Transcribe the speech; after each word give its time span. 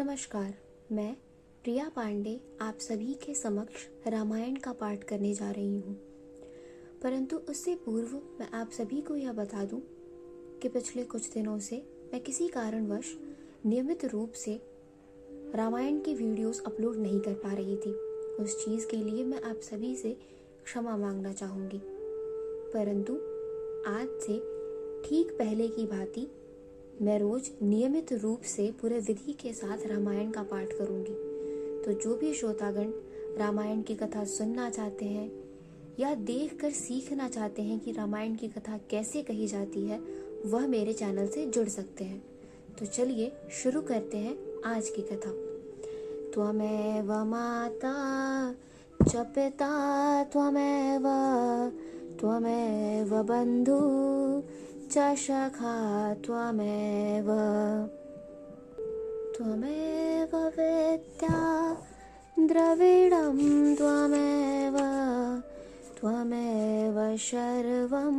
नमस्कार, 0.00 0.54
मैं 0.92 1.14
प्रिया 1.64 1.88
पांडे 1.96 2.40
आप 2.60 2.78
सभी 2.78 3.14
के 3.14 3.34
समक्ष 3.34 3.86
रामायण 4.06 4.56
का 4.56 4.72
पाठ 4.72 5.04
करने 5.04 5.34
जा 5.34 5.50
रही 5.50 5.80
हूँ। 5.80 5.94
परंतु 7.02 7.36
उससे 7.36 7.74
पूर्व 7.74 8.22
मैं 8.40 8.50
आप 8.50 8.70
सभी 8.70 9.00
को 9.00 9.16
यह 9.16 9.32
बता 9.32 9.64
दूँ 9.64 9.80
कि 10.62 10.68
पिछले 10.68 11.04
कुछ 11.04 11.32
दिनों 11.32 11.58
से 11.58 11.76
मैं 12.12 12.22
किसी 12.22 12.48
कारणवश 12.48 13.18
नियमित 13.66 14.04
रूप 14.04 14.32
से 14.32 14.60
रामायण 15.54 16.00
की 16.00 16.14
वीडियोस 16.14 16.62
अपलोड 16.66 16.96
नहीं 16.96 17.20
कर 17.20 17.34
पा 17.34 17.52
रही 17.52 17.76
थी। 17.76 17.90
उस 18.44 18.64
चीज़ 18.64 18.86
के 18.86 18.96
लिए 18.96 19.24
मैं 19.24 19.42
आप 19.42 19.56
सभी 19.56 19.96
से 19.96 20.16
क्षमा 20.64 20.96
मांगना 20.96 21.32
चाहूँगी। 21.32 21.80
परंतु 22.74 23.14
आज 23.90 24.08
से 24.08 24.38
ठीक 25.08 25.36
पहले 25.38 25.68
की 25.68 25.86
भांति 25.86 26.28
मैं 27.02 27.18
रोज 27.18 27.50
नियमित 27.62 28.12
रूप 28.12 28.42
से 28.42 28.70
पूरे 28.80 28.98
विधि 28.98 29.32
के 29.32 29.52
साथ 29.52 29.86
रामायण 29.86 30.30
का 30.30 30.42
पाठ 30.42 30.66
करूँगी। 30.72 31.14
तो 31.84 31.92
जो 31.92 32.16
भी 32.16 32.34
श्रोतागण 32.34 32.90
रामायण 33.38 33.82
की 33.82 33.94
कथा 33.94 34.24
सुनना 34.24 34.70
चाहते 34.70 35.04
हैं 35.04 35.30
या 36.00 36.14
देख 36.14 36.60
कर 36.60 36.70
सीखना 36.70 37.28
चाहते 37.28 37.62
हैं 37.62 37.80
कि 37.80 37.92
रामायण 37.92 38.36
की 38.36 38.48
कथा 38.48 38.80
कैसे 38.90 39.22
कही 39.22 39.46
जाती 39.46 39.82
है, 39.82 40.00
वह 40.46 40.66
मेरे 40.66 40.92
चैनल 40.92 41.26
से 41.26 41.46
जुड़ 41.46 41.68
सकते 41.68 42.04
हैं। 42.04 42.22
तो 42.78 42.86
चलिए 42.86 43.32
शुरू 43.52 43.80
करते 43.82 44.16
हैं 44.16 44.62
आज 44.64 44.88
की 44.88 45.02
कथा। 45.02 45.32
त्वमेव 46.34 47.24
माता 47.24 47.94
च 49.02 49.16
पिता 49.16 50.24
त्वमेव 50.24 51.02
त्वमेव 52.20 53.22
बन्धु 53.22 53.78
च 54.90 54.98
सखा 55.16 56.14
त्वमेव 56.24 57.28
त्वमेव 59.36 60.36
वेद्या 60.58 61.38
द्रविडं 62.38 63.74
त्वमेव। 63.74 64.76
त्वमेव 65.98 67.16
सर्वं 67.16 68.16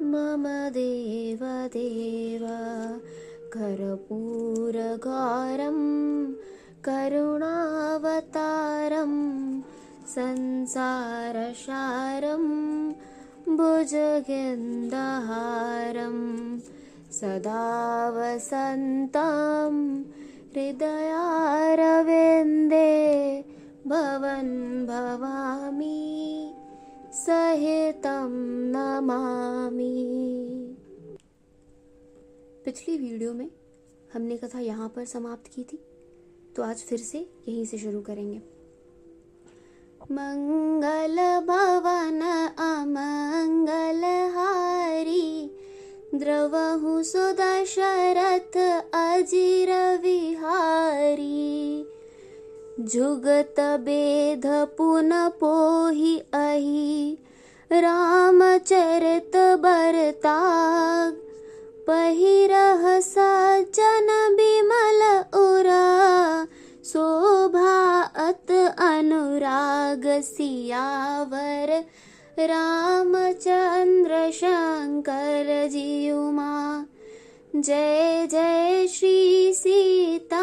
मम 0.00 0.44
देव 0.48 1.44
देव 1.44 2.46
कर्पूरगारं 3.52 5.78
करुणावतारं 6.84 9.12
संसारसारं 10.14 12.44
भुजगेन्दहारं 13.48 14.56
सदा 17.12 17.66
वसन्तं 18.10 19.74
हृदयारविन्दे 20.54 20.90
भवन् 23.86 24.86
भवामि, 24.86 26.00
सहितं 27.14 28.32
नमामि। 28.72 29.94
पिछली 32.64 32.96
वीडियो 32.98 33.32
में 33.32 33.50
हमने 34.14 34.36
कथा 34.36 34.60
यहाँ 34.60 34.88
पर 34.88 35.04
समाप्त 35.04 35.46
की 35.54 35.62
थी 35.62 35.78
तो 36.56 36.62
आज 36.62 36.82
फिर 36.82 36.98
से 36.98 37.18
यहीं 37.18 37.64
से 37.64 37.78
शुरू 37.78 38.00
करेंगे। 38.00 38.55
मङ्गलभवन 40.14 41.96
अमङ्गलहारि 42.64 43.70
द्रव 46.14 46.54
सुदशरथ 47.08 48.56
जुगत 52.92 53.58
बेध 53.86 54.46
पुन 54.78 55.10
पोहि 55.40 56.14
अहि 56.34 57.16
रामचरित 57.70 59.36
बरता 59.66 60.38
पहिरह 61.88 62.84
पहिरचन 63.00 64.08
बिमल 64.36 65.02
उरा 65.42 65.86
सो 66.92 67.06
अनुराग 69.06 70.06
सियावर, 70.22 71.70
रामचंद्र 72.38 74.30
शंकर 74.30 75.68
जीउमा 75.68 76.86
जय 77.56 78.26
जय 78.26 78.86
श्री 78.86 79.54
सीता 79.54 80.40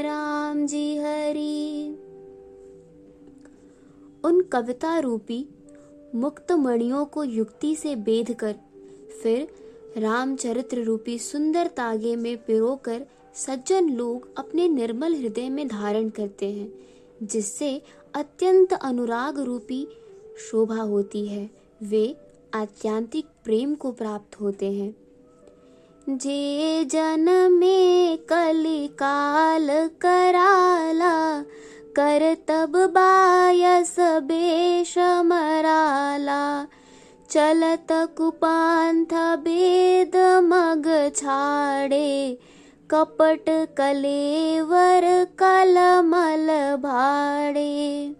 राम 0.00 0.66
जी 0.66 0.96
हरि। 0.96 1.96
उन 4.24 4.40
कविता 4.42 4.98
रूपी 4.98 5.48
मुक्त 6.14 6.52
मणियों 6.52 7.04
को 7.04 7.24
युक्ति 7.24 7.74
से 7.76 7.96
बेध 7.96 8.32
कर 8.34 8.54
फिर 9.22 9.48
रामचरित्र 9.98 10.82
रूपी 10.82 11.18
सुंदर 11.18 11.66
तागे 11.66 12.16
में 12.16 12.36
पिरोकर 12.36 13.06
सज्जन 13.34 13.88
लोग 13.88 14.28
अपने 14.36 14.68
निर्मल 14.68 15.14
हृदय 15.14 15.48
में 15.48 15.68
धारण 15.68 16.08
करते 16.08 16.50
हैं, 16.52 16.72
जिससे 17.22 17.82
अत्यंत 18.14 18.72
अनुराग 18.72 19.38
रूपी 19.38 19.88
शोभा 20.50 20.82
होती 20.82 21.26
है। 21.26 21.50
वे 21.82 22.16
आत्यांतिक 22.54 23.26
प्रेम 23.44 23.74
को 23.74 23.92
प्राप्त 23.92 24.40
होते 24.40 24.72
हैं। 24.72 24.96
जे 26.16 26.84
जन 26.84 27.52
में 27.52 28.18
कलिकाल 28.18 29.68
कराला, 29.86 31.42
कर 31.96 32.36
तब 32.48 32.72
बायस 32.76 33.96
बेश 34.00 34.98
मराला। 34.98 36.66
चलत 37.30 37.86
कुपांथ 37.92 39.36
बेद 39.36 40.16
मग 40.44 41.10
छाड़े 41.16 42.38
कपट 42.90 43.74
कलेवर 43.76 45.24
कलमल 45.24 46.76
भाड़े। 46.76 48.16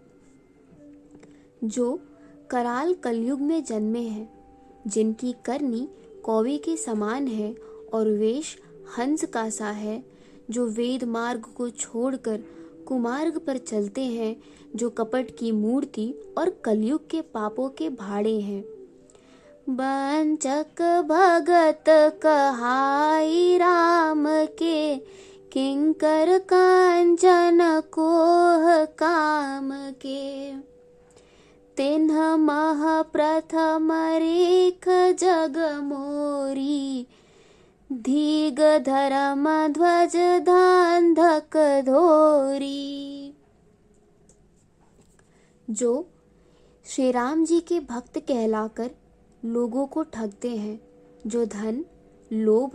जो 1.64 2.00
कराल 2.50 2.94
कलयुग 2.94 3.40
में 3.40 3.64
जन्मे 3.64 4.00
हैं, 4.00 4.28
जिनकी 4.86 5.34
करनी 5.44 5.88
कौवे 6.24 6.56
के 6.56 6.76
समान 6.76 7.26
है 7.26 7.54
और 7.94 8.08
वेश 8.08 8.58
हंस 8.98 9.24
का 9.24 9.50
सा 9.50 9.70
है, 9.70 10.04
जो 10.50 10.66
वेद 10.66 11.04
मार्ग 11.04 11.40
को 11.40 11.70
छोड़कर 11.70 12.40
कुमार्ग 12.88 13.38
पर 13.38 13.58
चलते 13.58 14.00
हैं, 14.00 14.36
जो 14.76 14.90
कपट 14.90 15.26
की 15.38 15.52
मूर्ति 15.52 16.14
और 16.38 16.50
कलयुग 16.64 17.10
के 17.10 17.20
पापों 17.20 17.68
के 17.68 17.88
भाड़े 17.88 18.40
हैं। 18.40 18.64
बंचक 19.68 21.02
भगत 21.08 21.84
कहाई 22.22 23.58
राम 23.58 24.13
के 24.46 24.96
किंकर 25.52 26.38
कांचन 26.38 27.82
कोह 27.84 28.84
काम 28.84 29.70
के। 29.72 30.52
तिन्ह 31.76 32.36
मह 32.36 33.02
प्रथम 33.02 33.92
रेख 33.92 34.88
जग 35.18 35.80
मोरी। 35.84 37.06
धीग 37.92 38.60
धर्म 38.60 39.68
ध्वज 39.68 40.16
धांधक 40.46 41.82
धोरी। 41.86 43.34
जो 45.70 46.06
श्री 46.86 47.10
राम 47.10 47.44
जी 47.44 47.60
के 47.60 47.80
भक्त 47.80 48.18
कहलाकर 48.18 48.90
लोगों 49.44 49.86
को 49.86 50.02
ठगते 50.02 50.56
हैं, 50.56 50.80
जो 51.26 51.44
धन, 51.44 51.84
लोभ, 52.32 52.70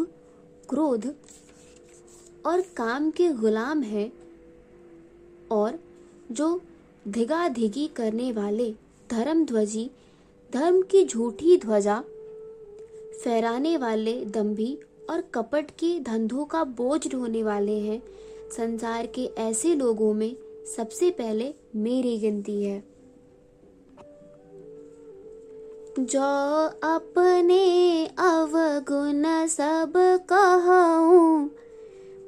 क्रोध 0.70 1.16
और 2.46 2.62
काम 2.62 3.10
के 3.12 3.30
गुलाम 3.30 3.82
हैं 3.82 4.12
और 5.52 5.80
जो 6.32 6.62
धिगा 7.08 7.48
धिगी 7.48 7.88
करने 7.88 8.32
वाले 8.32 8.74
धर्म 9.10 9.46
ध्वजी 9.46 9.90
धर्म 10.54 10.82
की 10.82 11.06
झूठी 11.06 11.58
ध्वजा, 11.58 12.04
फहराने 13.24 13.78
वाले 13.78 14.14
दम्भी 14.26 14.78
और 15.10 15.22
कपट 15.34 15.72
के 15.72 16.00
धंधों 16.00 16.46
का 16.46 16.64
बोझ 16.64 17.08
ढोने 17.08 17.44
वाले 17.44 17.80
हैं, 17.80 18.02
संसार 18.58 19.06
के 19.06 19.26
ऐसे 19.38 19.76
लोगों 19.76 20.14
में 20.14 20.36
सबसे 20.78 21.10
पहले 21.12 21.54
मेरी 21.76 22.18
गिनती 22.18 22.64
है। 22.64 22.84
जो 26.00 26.22
अपने 26.88 28.06
अवगुण 28.06 29.24
सब 29.48 29.94
कहूँ 30.32 31.50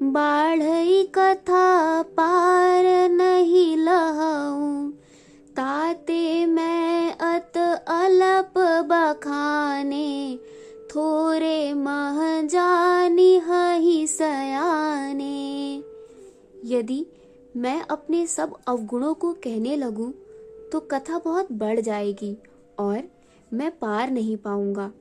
बाढ़ई 0.01 1.03
कथा 1.15 2.01
पार 2.01 2.85
नहीं 3.09 3.77
लहूँ 3.77 4.91
ताते 5.55 6.45
मैं 6.45 7.11
अत 7.13 7.57
अलप 7.57 8.53
बखाने, 8.89 10.37
थोरे 10.91 11.73
मह 11.73 12.41
जानी 12.41 13.37
हही 13.37 14.07
सयाने। 14.07 15.83
यदि 16.65 17.05
मैं 17.57 17.81
अपने 17.81 18.25
सब 18.27 18.57
अवगुणों 18.67 19.13
को 19.13 19.33
कहने 19.33 19.75
लगूं 19.75 20.11
तो 20.71 20.79
कथा 20.79 21.17
बहुत 21.17 21.51
बढ़ 21.51 21.79
जाएगी 21.79 22.37
और 22.79 23.03
मैं 23.53 23.71
पार 23.71 24.11
नहीं 24.11 24.37
पाऊँगा। 24.37 24.91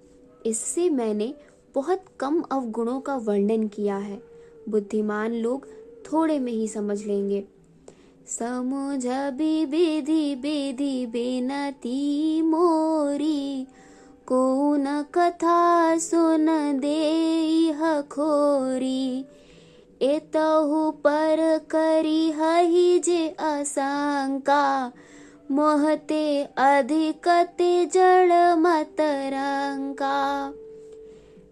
इससे 0.47 0.91
मैंने 0.91 1.35
बहुत 1.75 2.05
कम 2.20 2.43
अवगुणों 2.43 3.00
का 3.00 3.17
वर्णन 3.17 3.69
किया 3.69 3.97
है। 3.97 4.30
बुद्धिमान 4.70 5.34
लोग 5.34 5.67
थोड़े 6.05 6.38
में 6.38 6.52
ही 6.52 6.69
समझ 6.69 6.99
लेंगे। 7.06 7.44
समझ 8.26 9.06
विधि 9.06 10.34
विधि 10.34 11.06
बेनती 11.06 12.43
मोरी, 12.43 13.67
कौन 14.26 14.84
कथा 15.14 15.99
सुन 15.99 16.46
दे 16.81 16.99
खोरी 18.11 19.25
एतहु 20.02 20.90
पर 20.90 21.58
करी 21.70 22.31
हही 22.31 22.99
जे 22.99 23.28
अशंका 23.28 24.93
मोहते 25.50 26.43
अधिकते 26.58 27.87
जड़ 27.87 28.32
मतरंका। 28.56 30.19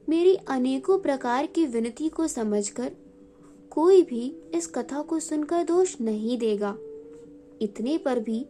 मेरी 0.09 0.35
अनेकों 0.49 0.99
प्रकार 0.99 1.47
की 1.47 1.67
विनती 1.67 2.09
को 2.09 2.27
समझकर 2.27 2.91
कोई 3.79 4.03
भी 4.03 4.51
इस 4.55 4.67
कथा 4.67 5.03
को 5.03 5.21
सुनकर 5.21 5.63
दोष 5.63 5.97
नहीं 6.01 6.39
देगा। 6.39 6.77
इतने 7.63 7.99
पर 7.99 8.21
भी 8.21 8.47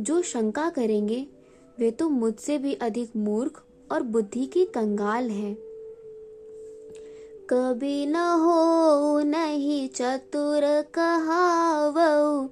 जो 0.00 0.22
शंका 0.22 0.70
करेंगे, 0.70 1.26
वे 1.78 1.90
तो 1.90 2.08
मुझसे 2.08 2.58
भी 2.58 2.74
अधिक 2.74 3.10
मूर्ख 3.16 3.62
और 3.92 4.02
बुद्धि 4.02 4.46
के 4.46 4.64
कंगाल 4.64 5.30
हैं। 5.30 5.54
कभी 7.50 8.06
न 8.06 8.16
हो, 8.16 9.20
नहीं 9.20 9.88
चतुर 9.88 10.60
कहावऊ, 10.94 12.48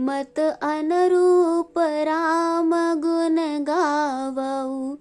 मत 0.00 0.58
अनुरूप 0.62 1.78
राम 1.78 3.00
गुण 3.00 3.64
गावऊ। 3.64 4.96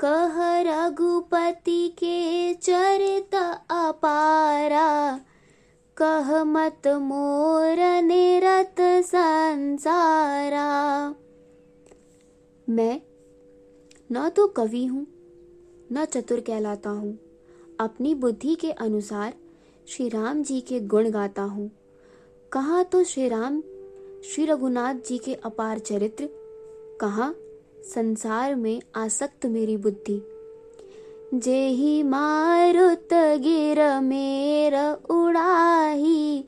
कह 0.00 0.60
रघुपति 0.60 1.88
के 1.88 2.54
चरित 2.54 3.34
अपारा 3.70 5.20
कह 5.96 6.42
मत 6.44 6.86
मोर 6.88 7.78
निरत 8.02 8.80
संसारा। 8.80 10.64
मैं 12.68 13.00
न 14.12 14.28
तो 14.28 14.46
कवि 14.46 14.84
हूँ, 14.86 15.06
न 15.92 16.04
चतुर 16.04 16.40
कहलाता 16.40 16.90
हूँ। 16.90 17.18
अपनी 17.80 18.14
बुद्धि 18.14 18.54
के 18.54 18.70
अनुसार 18.70 19.34
श्री 19.88 20.08
राम 20.08 20.42
जी 20.42 20.60
के 20.60 20.80
गुण 20.80 21.10
गाता 21.10 21.42
हूँ। 21.42 21.70
कहा 22.52 22.82
तो 22.82 23.04
श्री 23.04 23.28
राम, 23.28 23.60
श्री 24.24 24.46
रघुनाथ 24.46 24.94
जी 24.94 25.18
के 25.18 25.34
अपार 25.34 25.78
चरित्र, 25.78 26.28
कहा 27.00 27.34
संसार 27.84 28.54
में 28.54 28.80
आसक्त 28.96 29.46
मेरी 29.46 29.76
बुद्धि। 29.76 30.22
जेहि 31.32 32.02
मारुत 32.02 33.14
गिर 33.42 33.80
मेर 34.00 34.74
उड़ाही, 35.10 36.44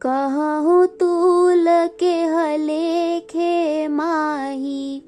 कहूँ 0.00 0.86
तूल 0.86 1.64
के 2.00 2.14
हलेखे 2.24 3.88
माही। 3.88 5.02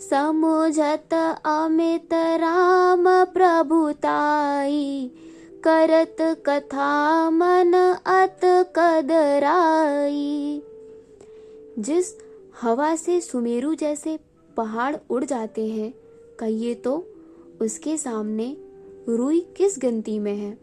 समुझत 0.00 1.14
अमित 1.46 2.14
राम 2.40 3.04
प्रभुताई 3.32 5.10
करत 5.64 6.16
कथा 6.46 7.30
मन 7.30 7.72
अत 8.06 8.40
कदराई 8.76 10.62
जिस 11.78 12.14
हवा 12.62 12.94
से 12.96 13.20
सुमेरु 13.20 13.74
जैसे 13.74 14.18
पहाड़ 14.56 14.96
उड़ 15.10 15.24
जाते 15.24 15.66
हैं, 15.66 15.92
कहिए 16.38 16.74
तो 16.74 16.96
उसके 17.60 17.96
सामने 17.96 18.56
रुई 19.08 19.40
किस 19.56 19.78
गिनती 19.78 20.18
में 20.18 20.36
है? 20.36 20.58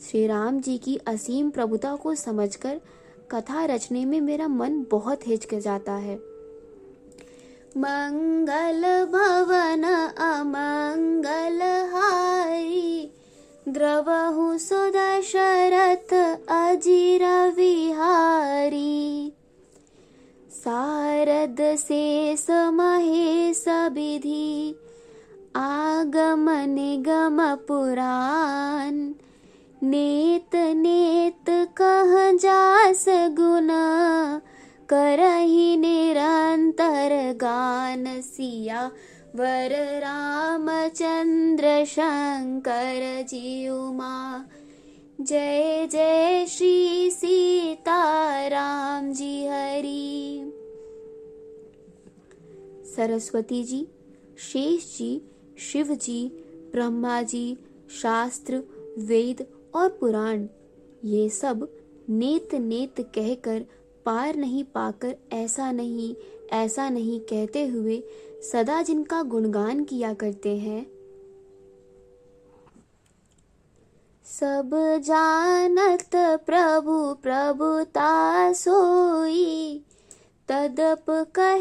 श्री 0.00 0.26
राम 0.26 0.60
जी 0.60 0.78
की 0.78 0.96
असीम 0.96 1.50
प्रभुता 1.50 1.96
को 1.96 2.14
समझकर 2.14 2.80
कथा 3.30 3.64
रचने 3.64 4.04
में 4.04 4.20
मेरा 4.20 4.48
मन 4.48 4.86
बहुत 4.90 5.28
हिचक 5.28 5.54
जाता 5.54 5.92
है। 5.92 6.16
मंगल 7.76 9.04
भवन 9.04 9.84
अमंगल 10.18 11.62
हारी 11.62 13.10
द्रवहु 13.68 14.58
सुदशरथ 14.58 16.14
अजीर 16.48 17.50
विहारी। 17.50 19.32
सारद 20.50 21.76
शेष 21.76 22.50
महेश 22.50 23.64
विधि 23.68 24.74
आगम 25.56 26.50
निगम 26.50 27.54
पुराण। 27.54 28.94
नेत 29.82 30.56
नेत, 30.56 31.50
कह 31.50 32.32
जास 32.32 33.04
गुण। 33.08 33.68
करही 34.88 35.76
निरंतर 35.76 37.32
गान 37.32 38.20
सिया। 38.20 38.90
वर 39.36 39.70
रामचंद्र 39.98 41.84
शंकर 41.84 43.22
जी 43.22 43.68
उमा 43.68 44.44
जय 45.20 45.88
जय 45.92 46.46
श्री 46.46 47.10
सीता 47.10 48.02
राम 48.46 49.12
जी 49.12 49.46
हरि। 49.46 50.52
सरस्वती 52.96 53.64
जी, 53.64 53.88
शेष 54.38 54.98
जी 54.98 55.30
शिव 55.58 55.94
जी 55.94 56.28
ब्रह्मा 56.72 57.22
जी 57.22 57.58
शास्त्र, 58.02 58.62
वेद 58.98 59.46
और 59.74 59.88
पुराण। 59.88 60.46
ये 61.04 61.28
सब 61.30 61.68
नेत 62.08 62.54
नेत 62.54 63.00
कहकर 63.00 63.64
पार 64.06 64.36
नहीं 64.36 64.64
पाकर 64.64 65.16
ऐसा 65.32 65.72
नहीं 65.72 66.14
ऐसा 66.52 66.88
नहीं 66.90 67.20
कहते 67.20 67.66
हुए 67.66 68.02
सदा 68.52 68.82
जिनका 68.82 69.22
गुणगान 69.22 69.84
किया 69.84 70.14
करते 70.14 70.56
हैं। 70.58 70.86
सब 74.26 74.70
जानत 75.04 76.10
प्रभु 76.46 77.14
प्रभुता 77.14 78.52
सोई 78.52 79.82
तदप 80.48 81.04
कहे 81.10 81.55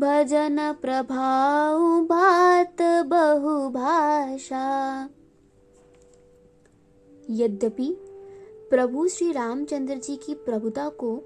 भजन 0.00 0.56
प्रभाव 0.72 1.78
भात 2.04 2.76
बहुभाषा। 3.06 4.60
यद्यपि 7.30 7.88
प्रभु 8.70 9.08
श्री 9.08 9.32
रामचंद्र 9.32 9.94
जी 9.94 10.16
की 10.16 10.34
प्रभुता 10.34 10.88
को 10.88 11.22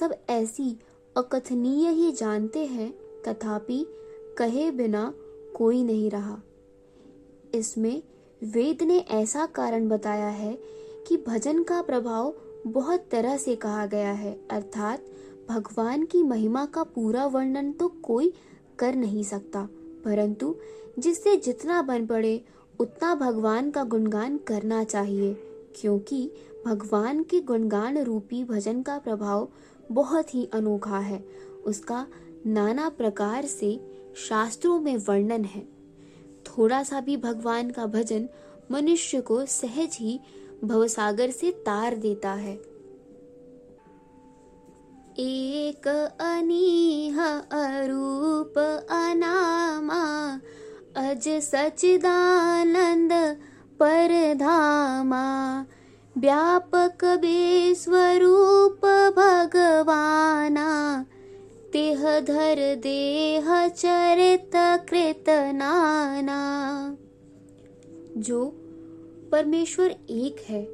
सब 0.00 0.14
ऐसी 0.30 0.78
अकथनीय 1.16 1.88
ही 1.88 2.12
जानते 2.12 2.64
हैं, 2.66 2.90
तथापि 3.22 3.86
कहे 4.38 4.70
बिना 4.70 5.14
कोई 5.56 5.82
नहीं 5.84 6.10
रहा। 6.10 6.40
इसमें 7.54 8.02
वेद 8.44 8.82
ने 8.82 8.98
ऐसा 8.98 9.46
कारण 9.46 9.88
बताया 9.88 10.28
है 10.28 10.58
कि 11.08 11.24
भजन 11.28 11.62
का 11.62 11.82
प्रभाव 11.82 12.34
बहुत 12.66 13.08
तरह 13.10 13.36
से 13.36 13.56
कहा 13.56 13.86
गया 13.86 14.12
है, 14.12 14.40
अर्थात 14.50 15.04
भगवान 15.48 16.04
की 16.04 16.22
महिमा 16.22 16.64
का 16.66 16.82
पूरा 16.84 17.26
वर्णन 17.26 17.70
तो 17.72 17.88
कोई 18.02 18.32
कर 18.78 18.94
नहीं 18.94 19.22
सकता, 19.24 19.68
परंतु 20.04 20.54
जिससे 20.98 21.36
जितना 21.36 21.80
बन 21.82 22.06
पड़े, 22.06 22.40
उतना 22.80 23.14
भगवान 23.14 23.70
का 23.70 23.84
गुणगान 23.84 24.36
करना 24.38 24.82
चाहिए, 24.84 25.34
क्योंकि 25.80 26.30
भगवान 26.66 27.22
के 27.22 27.40
गुणगान 27.40 27.98
रूपी 27.98 28.44
भजन 28.44 28.82
का 28.82 28.98
प्रभाव 28.98 29.48
बहुत 29.92 30.34
ही 30.34 30.48
अनोखा 30.52 30.98
है। 30.98 31.24
उसका 31.64 32.06
नाना 32.46 32.88
प्रकार 32.88 33.46
से 33.46 33.78
शास्त्रों 34.18 34.78
में 34.80 34.96
वर्णन 34.98 35.44
है। 35.44 35.66
थोड़ा 36.46 36.82
सा 36.82 37.00
भी 37.00 37.16
भगवान 37.16 37.70
का 37.70 37.86
भजन 37.86 38.28
मनुष्य 38.72 39.20
को 39.20 39.44
सहज 39.46 39.96
ही 40.00 40.18
भवसागर 40.64 41.30
से 41.30 41.50
तार 41.66 41.96
देता 41.96 42.32
है। 42.32 42.58
एक 45.18 45.88
अनीह 46.20 47.24
अरूप 47.28 48.58
अनामा, 48.90 50.32
अज 50.96 51.28
सचिदानंद 51.28 53.12
परधामा। 53.82 55.64
व्यापक 56.18 57.04
बे 57.04 57.74
स्वरूप 57.74 58.86
भगवाना, 59.16 61.06
तेह 61.72 62.20
धर 62.20 62.74
देह 62.74 63.68
चरित 63.68 64.50
कृत 64.90 65.24
नाना। 65.28 66.40
जो 68.16 68.44
परमेश्वर 69.32 69.90
एक 70.10 70.44
है, 70.48 70.68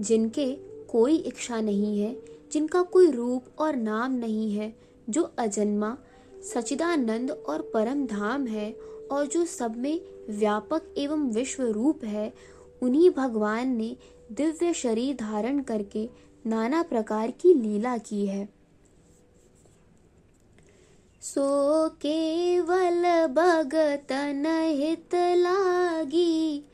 जिनके 0.00 0.54
कोई 0.88 1.16
इच्छा 1.16 1.60
नहीं 1.60 2.00
है 2.00 2.39
जिनका 2.52 2.82
कोई 2.82 3.10
रूप 3.10 3.44
और 3.58 3.76
नाम 3.76 4.12
नहीं 4.12 4.52
है, 4.52 4.72
जो 5.10 5.22
अजन्मा 5.38 5.96
सचिदानंद 6.54 7.30
और 7.30 7.70
परम 7.74 8.06
धाम 8.06 8.46
है, 8.46 8.70
और 9.10 9.26
जो 9.26 9.44
सब 9.44 9.76
में 9.76 10.00
व्यापक 10.30 10.94
एवं 10.98 11.28
विश्व 11.30 11.62
रूप 11.62 12.04
है, 12.04 12.32
उन्हीं 12.82 13.10
भगवान 13.10 13.68
ने 13.68 13.96
दिव्य 14.32 14.72
शरीर 14.74 15.16
धारण 15.16 15.60
करके 15.62 16.08
नाना 16.44 16.82
प्रकार 16.82 17.30
की 17.30 17.54
लीला 17.54 17.96
की 17.98 18.26
है। 18.26 18.48
सो 21.22 21.88
केवल 22.02 23.02
भगतन 23.26 24.46
हित 24.68 25.14
लागी, 25.38 26.64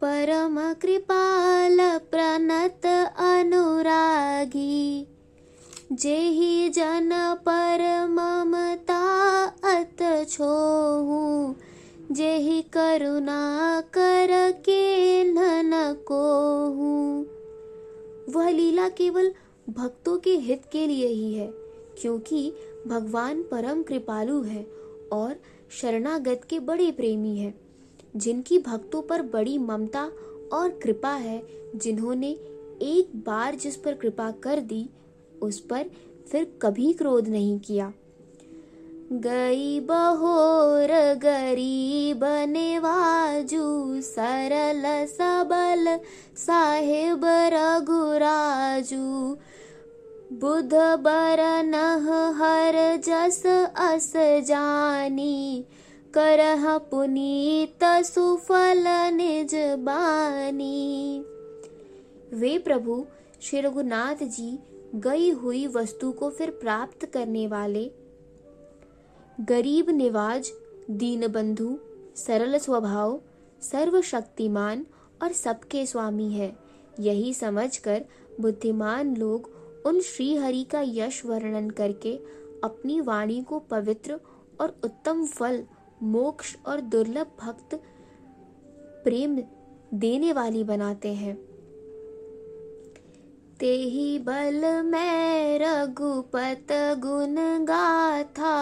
परम 0.00 0.58
कृपाल 0.72 1.78
प्रणत 2.10 2.86
अनुरागी। 3.18 4.73
जेहि 5.94 6.68
जन 6.68 7.10
पर 7.38 7.82
ममता 8.10 9.02
अत 9.44 9.98
छोहू। 10.28 11.54
जेहि 12.12 12.60
करुणा 12.72 13.80
कर 13.94 14.30
के 14.60 15.24
नन 15.24 15.70
को 16.02 16.22
वह 18.32 18.48
लीला 18.50 18.88
केवल 18.88 19.30
भक्तों 19.68 20.16
के 20.18 20.36
हित 20.38 20.62
के 20.72 20.86
लिए 20.86 21.06
ही 21.06 21.32
है, 21.34 21.46
क्योंकि 22.00 22.52
भगवान 22.86 23.42
परम 23.42 23.82
कृपालु 23.82 24.40
है 24.42 24.66
और 25.12 25.36
शरणागत 25.80 26.46
के 26.50 26.60
बड़े 26.62 26.90
प्रेमी 26.90 27.36
है, 27.36 27.54
जिनकी 28.16 28.58
भक्तों 28.58 29.02
पर 29.02 29.22
बड़ी 29.22 29.56
ममता 29.60 30.04
और 30.52 30.68
कृपा 30.82 31.14
है, 31.18 31.42
जिन्होंने 31.76 32.30
एक 32.82 33.16
बार 33.26 33.54
जिस 33.54 33.76
पर 33.76 33.94
कृपा 33.94 34.30
कर 34.42 34.60
दी 34.62 34.88
उस 35.44 35.60
पर 35.60 35.90
फिर 36.28 36.46
कभी 36.62 36.92
क्रोध 36.92 37.28
नहीं 37.28 37.58
किया। 37.58 37.92
गई 39.12 39.80
बहोर 39.80 40.92
गरीब 41.18 42.24
नेवाजू 42.48 44.00
सरल 44.00 44.82
सबल 45.06 45.98
साहेब 46.36 47.24
रघुराजू। 47.54 49.36
बुध 50.32 50.74
बर 51.00 51.40
हर 52.38 52.76
जस 52.96 53.42
अस 53.76 54.12
जानी। 54.46 55.64
करह 56.14 56.66
पुनीत 56.78 57.84
सुफल 57.84 58.84
निज 59.14 59.54
बानी। 59.80 61.24
वे 62.32 62.58
प्रभु 62.58 63.04
श्री 63.42 63.60
रघुनाथ 63.60 64.24
जी 64.28 64.58
गई 64.94 65.30
हुई 65.30 65.66
वस्तु 65.66 66.12
को 66.12 66.30
फिर 66.30 66.50
प्राप्त 66.50 67.06
करने 67.06 67.46
वाले 67.46 67.90
गरीब 69.40 69.90
निवाज 69.90 70.50
दीन 70.90 71.26
बंधु 71.28 71.78
सरल 72.16 72.58
स्वभाव, 72.58 73.20
सर्वशक्तिमान 73.60 74.86
और 75.22 75.32
सबके 75.32 75.86
स्वामी 75.86 76.32
है। 76.32 76.56
यही 77.00 77.34
समझकर 77.34 78.04
बुद्धिमान 78.40 79.16
लोग 79.16 79.50
उन 79.86 80.00
श्री 80.00 80.36
हरि 80.36 80.64
का 80.64 80.82
यश 80.84 81.24
वर्णन 81.26 81.70
करके 81.70 82.16
अपनी 82.64 83.00
वाणी 83.00 83.42
को 83.42 83.58
पवित्र 83.58 84.20
और 84.60 84.80
उत्तम 84.84 85.26
फल, 85.26 85.64
मोक्ष 86.02 86.56
और 86.66 86.80
दुर्लभ 86.80 87.26
भक्त 87.40 87.74
प्रेम 89.04 89.42
देने 89.94 90.32
वाली 90.32 90.64
बनाते 90.64 91.14
हैं। 91.14 91.53
ते 93.60 93.72
ही 93.72 94.18
बल 94.18 94.60
मैं 94.84 95.58
रघुपत 95.58 96.72
गुण 96.98 97.36
गाथा 97.64 98.56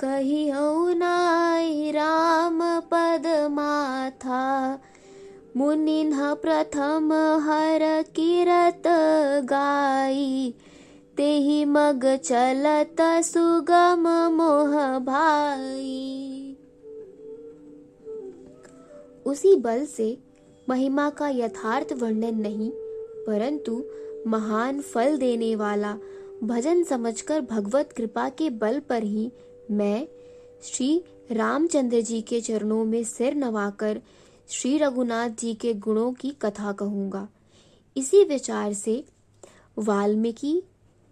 कही 0.00 0.50
नाई 0.94 1.90
राम 1.90 2.60
पद 2.90 3.26
माथा। 3.50 4.42
मुनिन 5.56 6.12
प्रथम 6.34 7.12
हर 7.42 7.80
किरत 8.16 8.82
गाई, 9.44 10.54
तेहि 11.16 11.64
मग 11.64 12.06
चलत 12.16 13.00
सुगम 13.24 14.08
मोह 14.32 14.76
भाई। 14.98 16.56
उसी 19.26 19.54
बल 19.56 19.84
से 19.86 20.16
महिमा 20.68 21.08
का 21.10 21.28
यथार्थ 21.28 21.92
वर्णन 21.92 22.40
नहीं, 22.40 22.70
परंतु 23.26 23.82
महान 24.26 24.80
फल 24.80 25.16
देने 25.16 25.56
वाला। 25.56 25.98
भजन 26.44 26.84
समझकर 26.84 27.40
भगवत 27.40 27.92
कृपा 27.92 28.28
के 28.28 28.50
बल 28.50 28.80
पर 28.80 29.02
ही 29.02 29.32
मैं 29.70 30.08
श्री 30.62 31.04
रामचंद्र 31.32 32.00
जी 32.00 32.22
के 32.22 32.40
चरणों 32.40 32.84
में 32.84 33.04
सिर 33.04 33.34
नवाकर 33.34 34.00
श्री 34.48 34.78
रघुनाथ 34.78 35.30
जी 35.30 35.54
के 35.54 35.74
गुणों 35.74 36.12
की 36.12 36.30
कथा 36.30 36.72
कहूँगा। 36.72 37.28
इसी 37.96 38.24
विचार 38.24 38.72
से 38.72 39.04
वाल्मीकि, 39.78 40.62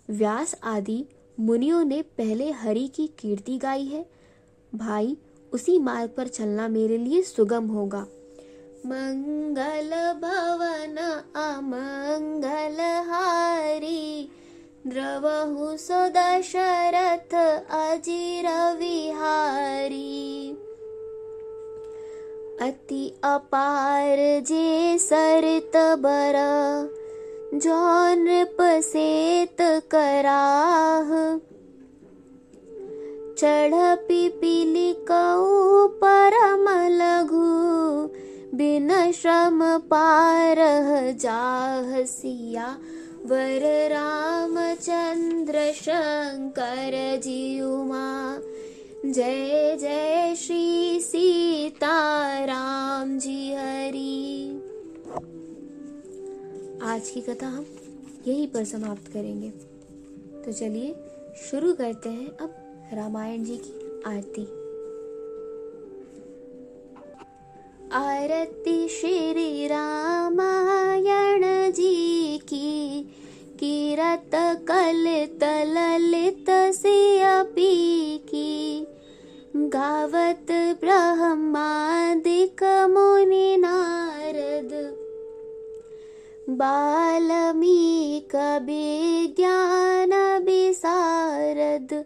व्यास 0.08 0.60
आदि 0.64 1.06
मुनियों 1.40 1.84
ने 1.84 2.02
पहले 2.02 2.50
हरि 2.50 2.88
की 2.88 3.06
कीर्ति 3.06 3.58
गाई 3.58 3.84
है। 3.84 4.06
भाई, 4.74 5.16
उसी 5.52 5.78
मार्ग 5.78 6.10
पर 6.16 6.28
चलना 6.28 6.68
मेरे 6.68 6.98
लिए 6.98 7.22
सुगम 7.22 7.66
होगा। 7.66 8.06
मङ्गलभवन 8.86 10.96
अमङ्गलहारि। 11.36 14.30
द्रव 14.86 15.76
सुदशरथ 15.76 17.34
अजिरविहारि। 17.70 18.62
अति 22.62 23.14
अपार 23.24 23.34
अपारजे 23.34 24.98
सरतबर 24.98 26.34
जन 27.54 28.46
पसेत 28.60 29.56
करा 29.60 30.42
च 33.38 33.42
पिपीलिकौ 34.08 35.88
परम 35.88 36.88
लघु 36.88 38.21
बिन 38.54 39.12
श्रम 39.12 39.60
पार 39.78 40.56
जाह 41.12 42.02
सिया। 42.02 42.66
वर 43.26 43.88
रामचंद्र 43.90 45.72
शंकर 45.72 47.16
जीउमा 47.16 48.38
जय 49.06 49.76
जय 49.80 50.34
श्री 50.36 51.00
सीता 51.00 51.96
राम 52.44 53.18
जी 53.18 53.54
हरि। 53.54 54.62
आज 56.82 57.08
की 57.08 57.20
कथा 57.20 57.46
हम 57.46 57.66
यहीं 58.28 58.48
पर 58.48 58.64
समाप्त 58.64 59.12
करेंगे। 59.12 59.50
तो 60.44 60.52
चलिए 60.52 60.94
शुरू 61.50 61.74
करते 61.74 62.08
हैं 62.08 62.28
अब 62.28 62.54
रामायण 62.92 63.44
जी 63.44 63.56
की 63.56 64.02
आरती। 64.06 64.61
आरती 67.94 68.88
जी 71.70 72.38
की 72.38 73.02
कीरत 73.60 74.30
कलित 74.68 75.44
ललित 75.44 76.50
सियपी 76.50 78.18
की 78.18 78.86
गावत 79.56 80.46
ब्रह्मादिक 80.80 82.64
मुनि 82.64 83.56
नारद। 83.56 84.96
बाल्मीक 86.50 88.36
विज्ञान 88.62 90.42
विशारद 90.44 92.01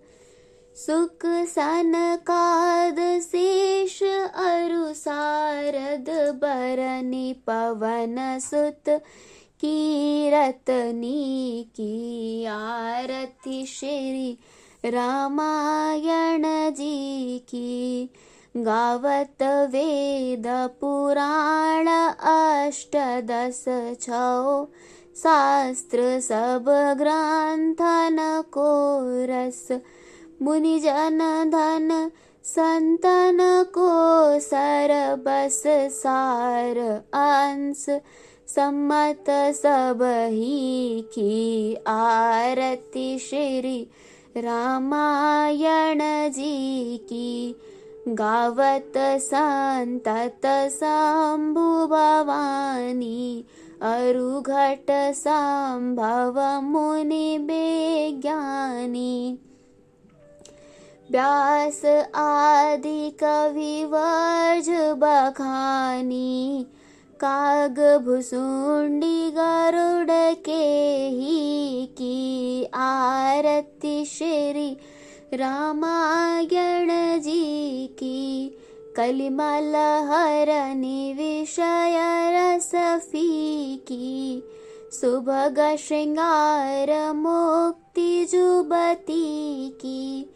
सुख 0.86 1.26
सनकाद 1.26 3.20
शेष 3.20 4.02
अरुसारद 4.34 6.34
बरनि 6.34 7.42
पवन 7.46 8.38
सुत 8.38 9.02
कीरतनी 9.60 11.70
की 11.76 12.44
आरती 12.44 13.66
श्री 13.66 14.38
रामायण 14.84 16.70
जी 16.70 17.38
की। 17.38 18.10
गावत 18.56 19.42
वेद 19.42 20.70
पुराण 20.80 22.14
अष्टदश 22.20 23.64
छौ। 24.00 24.66
शास्त्र 25.16 26.20
सब 26.20 26.94
ग्रंथन 26.98 28.42
को 28.46 29.00
रस 30.42 30.42
मुनि 30.42 30.78
जन 30.78 31.50
धन 31.50 32.10
संतन 32.44 33.64
को 33.78 34.40
सर 34.40 34.88
अंश 37.14 37.86
सम्मत 38.48 39.24
सब 39.30 40.26
ही 40.30 41.04
की 41.14 41.76
आरती 41.86 43.18
श्री 43.18 43.88
रामायण 44.36 46.30
जी 46.30 46.96
की। 46.96 47.56
गावत 48.08 48.92
संतत 49.16 50.68
शंभु 50.70 51.86
भवानी 51.86 53.44
अरुघट 53.82 55.14
संभव 55.14 56.62
मुनि 56.62 57.38
विज्ञानी 57.38 59.38
व्यास 61.12 61.84
आदि 62.16 63.10
कवि 63.22 63.84
वर्ज 63.90 64.68
बखानी 65.02 66.66
काग 67.20 67.78
भुसुंडी 68.04 69.30
गरुड़ 69.36 70.34
के 70.48 70.64
ही 71.08 71.86
की 71.98 72.64
आरती 72.74 74.04
श्री 74.04 74.70
रामायण 75.34 76.90
जी 77.22 77.86
की 77.98 78.48
कलिमल 78.96 79.74
हरनि 80.10 81.12
विषय 81.18 81.96
रसफी 82.34 83.76
की 83.88 84.42
सुभग 84.92 85.60
श्रृंगार 85.78 86.90
मुक्ति 87.14 88.26
जुबती 88.32 89.68
की 89.80 90.32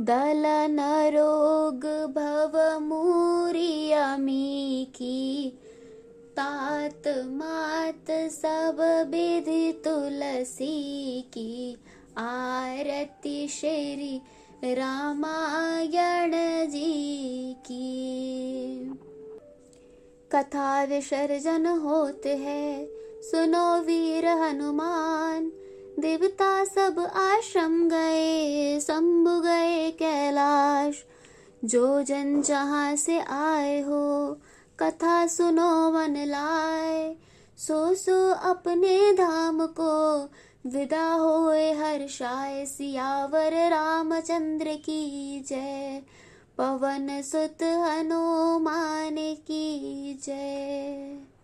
दलन 0.00 1.12
रोग 1.16 2.14
भव 2.14 2.78
मूरियमी 2.82 4.88
की 4.94 5.52
तात 6.36 7.08
मात 7.08 8.10
सब 8.10 9.04
विधि 9.08 9.80
तुलसी 9.84 11.20
की। 11.20 11.76
आरती 12.18 13.48
श्री 13.48 14.20
रामायण 14.64 16.70
जी 16.70 17.52
की। 17.52 18.90
कथा 20.32 20.84
विसर्जन 20.84 21.66
होते 21.66 22.36
है, 22.36 22.88
सुनो 23.22 23.80
वीर 23.80 24.26
हनुमान। 24.26 25.52
देवता 25.98 26.64
सब 26.64 27.10
आश्रम 27.14 27.88
गए, 27.88 28.80
शंभु 28.80 29.40
गए 29.40 29.90
कैलाश। 29.90 31.04
जो 31.64 32.02
जन 32.02 32.42
जहाँ 32.42 32.96
से 32.96 33.20
आए 33.20 33.80
हो, 33.80 34.38
कथा 34.80 35.26
सुनो 35.26 35.92
मन 35.92 36.14
लाए। 36.18 37.16
सो 37.58 37.94
सो 37.94 38.30
अपने 38.30 39.12
धाम 39.12 39.66
को, 39.66 40.22
विदा 40.66 41.12
होए 41.12 41.72
हर्षाय 41.72 42.66
सियावर 42.66 43.70
रामचंद्र 43.70 44.74
की 44.74 45.40
जय। 45.48 46.02
पवन 46.58 47.22
सुत 47.22 47.62
हनुमान 47.62 49.16
की 49.18 50.14
जय। 50.22 51.35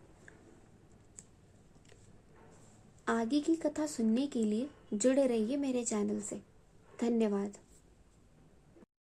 आगे 3.09 3.41
की 3.41 3.57
कथा 3.57 3.87
सुनने 3.87 4.27
के 4.27 4.45
लिए 4.45 4.69
जुड़े 4.95 5.27
रहिए 5.27 5.57
मेरे 5.57 5.85
चैनल 5.85 6.21
से। 6.21 6.37
धन्यवाद। 7.01 7.53